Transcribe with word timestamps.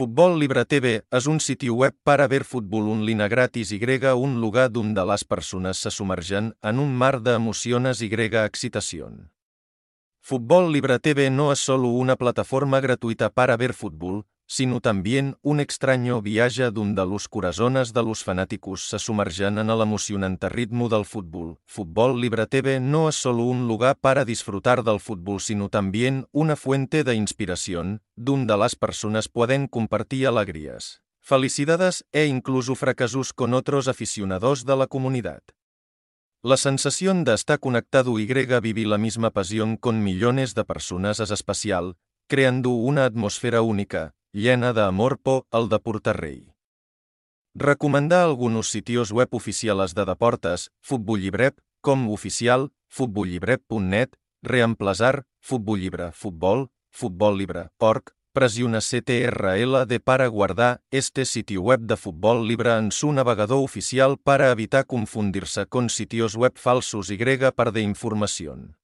Futbol 0.00 0.38
Libre 0.40 0.62
TV 0.64 0.90
és 1.12 1.26
un 1.28 1.42
siti 1.44 1.68
web 1.68 1.92
para 2.08 2.24
ver 2.26 2.46
fútbol 2.48 2.86
online 2.88 3.28
gratis 3.28 3.70
y 3.70 3.78
un 4.16 4.40
lugar 4.40 4.72
donde 4.72 5.04
las 5.04 5.24
personas 5.24 5.76
se 5.76 5.90
sumergen 5.90 6.56
en 6.62 6.78
un 6.78 6.96
mar 6.96 7.20
de 7.20 7.34
emociones 7.34 8.00
y 8.00 8.08
excitación. 8.08 9.30
Futbol 10.22 10.72
Libre 10.72 11.00
TV 11.00 11.28
no 11.28 11.52
es 11.52 11.58
solo 11.58 11.88
una 11.88 12.16
plataforma 12.16 12.80
gratuita 12.80 13.28
para 13.28 13.58
ver 13.58 13.74
fútbol, 13.74 14.24
sino 14.52 14.80
también 14.80 15.36
un 15.42 15.60
extraño 15.60 16.20
viaje 16.20 16.72
donde 16.72 17.06
los 17.06 17.28
corazones 17.28 17.92
de 17.92 18.02
los 18.02 18.24
fanáticos 18.24 18.88
se 18.88 18.98
sumergen 18.98 19.58
en 19.58 19.70
el 19.70 19.80
emocionante 19.80 20.48
ritmo 20.48 20.88
del 20.88 21.04
fútbol. 21.04 21.60
Fútbol 21.66 22.20
Libre 22.20 22.48
TV 22.48 22.80
no 22.80 23.08
es 23.08 23.14
solo 23.14 23.44
un 23.44 23.68
lugar 23.68 23.96
para 24.00 24.24
disfrutar 24.24 24.82
del 24.82 24.98
fútbol, 24.98 25.40
sino 25.40 25.68
también 25.68 26.26
una 26.32 26.56
fuente 26.56 27.04
de 27.04 27.14
inspiración, 27.14 28.02
donde 28.16 28.56
las 28.56 28.74
personas 28.74 29.28
pueden 29.28 29.68
compartir 29.68 30.26
alegrías, 30.26 31.00
felicidades 31.20 32.04
e 32.10 32.26
incluso 32.26 32.74
fracasos 32.74 33.32
con 33.32 33.54
otros 33.54 33.86
aficionados 33.86 34.64
de 34.64 34.76
la 34.76 34.88
comunidad. 34.88 35.44
La 36.42 36.56
sensación 36.56 37.22
de 37.22 37.34
estar 37.34 37.60
conectado 37.60 38.18
y 38.18 38.26
vivir 38.26 38.88
la 38.88 38.98
misma 38.98 39.30
pasión 39.30 39.76
con 39.76 40.02
millones 40.02 40.56
de 40.56 40.64
personas 40.64 41.20
es 41.20 41.30
especial, 41.30 41.96
creando 42.26 42.70
una 42.70 43.04
atmósfera 43.04 43.62
única, 43.62 44.16
llena 44.32 44.72
de 44.72 44.82
amor 44.82 45.18
por 45.18 45.46
el 45.52 45.68
deporte 45.68 46.12
rei. 46.12 46.54
Recomendar 47.54 48.24
algunos 48.24 48.70
sitios 48.70 49.10
web 49.10 49.28
oficiales 49.32 49.94
de 49.94 50.04
deportes, 50.04 50.70
Futbol 50.80 51.20
Llibret, 51.20 51.60
com 51.80 52.08
oficial, 52.12 52.70
futbollibret.net, 52.88 54.10
reemplaçar, 54.42 55.24
Futbol 55.40 55.80
Llibre, 55.80 56.12
Futbol, 56.12 56.70
Futbol 56.90 57.36
Libre, 57.36 57.70
pressiona 58.32 58.78
CTRL 58.78 59.86
de 59.86 59.98
para 59.98 60.28
guardar 60.28 60.82
este 60.92 61.24
sitio 61.24 61.62
web 61.62 61.80
de 61.80 61.96
Futbol 61.96 62.46
Libre 62.46 62.76
en 62.78 62.92
su 62.92 63.12
navegador 63.12 63.64
oficial 63.64 64.16
para 64.22 64.52
evitar 64.52 64.86
confundirse 64.86 65.66
con 65.66 65.90
sitios 65.90 66.36
web 66.36 66.52
falsos 66.54 67.10
y 67.10 67.18
par 67.56 67.72
de 67.72 67.80
información. 67.80 68.76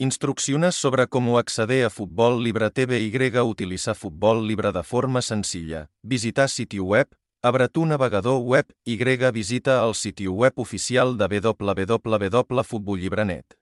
Instrucciones 0.00 0.74
sobre 0.74 1.06
cómo 1.06 1.38
acceder 1.38 1.86
a 1.86 1.90
Futbol 1.90 2.42
Libre 2.42 2.68
TV 2.72 2.98
y 2.98 3.38
utilizar 3.38 3.94
Futbol 3.94 4.44
Libre 4.44 4.72
de 4.72 4.82
forma 4.82 5.22
sencilla. 5.22 5.88
Visitar 6.02 6.48
sitio 6.48 6.82
web. 6.82 7.06
Abre 7.44 7.68
tu 7.68 7.86
navegador 7.86 8.42
web 8.42 8.66
y 8.84 8.96
visita 9.30 9.86
el 9.86 9.94
sitio 9.94 10.32
web 10.32 10.52
oficial 10.56 11.16
de 11.16 11.38
www.futbollibrenet. 11.38 13.56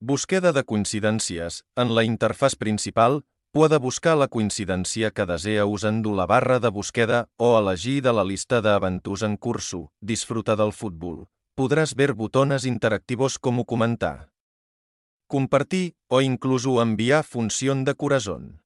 Búsqueda 0.00 0.54
de 0.54 0.64
coincidències. 0.64 1.66
En 1.76 1.94
la 1.94 2.04
interfaz 2.04 2.56
principal, 2.56 3.26
puede 3.52 3.76
buscar 3.76 4.16
la 4.16 4.28
coincidència 4.28 5.10
que 5.10 5.26
desea 5.26 5.66
usando 5.66 6.14
la 6.14 6.24
barra 6.24 6.58
de 6.58 6.70
búsqueda 6.70 7.28
o 7.36 7.58
elegir 7.58 8.02
de 8.02 8.14
la 8.14 8.24
lista 8.24 8.62
d'eventos 8.62 9.20
en 9.20 9.36
curso. 9.36 9.92
Disfruta 10.00 10.56
del 10.56 10.72
fútbol. 10.72 11.26
Podrás 11.54 11.94
ver 11.94 12.14
botones 12.14 12.64
interactivos 12.64 13.38
como 13.38 13.66
comentar 13.66 14.32
compartir 15.26 15.94
o 16.08 16.20
incluso 16.20 16.82
enviar 16.82 17.24
función 17.24 17.84
de 17.84 17.94
corazón. 17.94 18.62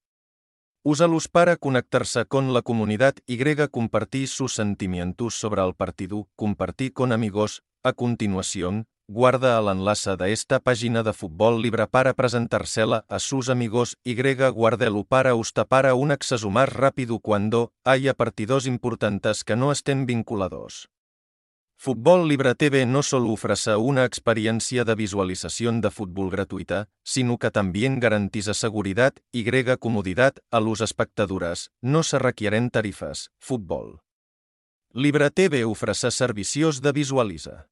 Úsalos 0.83 1.29
para 1.29 1.57
conectarse 1.57 2.25
con 2.25 2.55
la 2.55 2.63
comunidad 2.63 3.15
y 3.27 3.37
compartir 3.69 4.29
sus 4.29 4.55
sentimientos 4.55 5.35
sobre 5.35 5.63
el 5.63 5.75
partido, 5.75 6.29
compartir 6.37 6.93
con 6.93 7.13
amigos. 7.13 7.63
A 7.85 7.93
continuación, 7.93 8.87
guarda 9.07 9.59
el 9.59 9.69
enlace 9.69 10.17
de 10.17 10.33
esta 10.33 10.61
página 10.61 11.03
de 11.03 11.13
Fútbol 11.13 11.63
Libre 11.63 11.87
para 11.87 12.13
presentársela 12.15 13.05
a 13.09 13.19
sus 13.19 13.49
amigos 13.49 13.97
y 14.05 14.15
guardelo 14.51 15.05
para 15.05 15.35
usted 15.35 15.67
para 15.67 15.95
un 15.95 16.11
acceso 16.11 16.51
más 16.51 16.73
rápido 16.73 17.19
cuando 17.19 17.73
haya 17.85 18.15
partidos 18.15 18.67
importantes 18.67 19.45
que 19.45 19.57
no 19.57 19.73
estén 19.73 20.07
vinculados. 20.07 20.89
Futbol 21.81 22.27
Libre 22.27 22.57
TV 22.57 22.87
no 22.87 23.05
solo 23.05 23.31
ofrece 23.31 23.77
una 23.77 24.05
experiencia 24.05 24.83
de 24.83 24.97
visualización 24.97 25.81
de 25.81 25.93
fútbol 25.93 26.29
gratuita, 26.29 26.89
sino 27.05 27.39
que 27.39 27.53
también 27.53 28.01
garantiza 28.01 28.53
seguridad 28.53 29.15
y 29.31 29.45
comodidad 29.79 30.35
a 30.51 30.59
los 30.59 30.81
espectadores. 30.81 31.71
No 31.81 32.03
se 32.03 32.19
requieren 32.19 32.71
tarifas. 32.71 33.31
Futbol. 33.39 34.01
Libre 34.93 35.31
TV 35.31 35.65
ofrece 35.65 36.11
servicios 36.11 36.83
de 36.83 36.91
visualiza. 36.91 37.69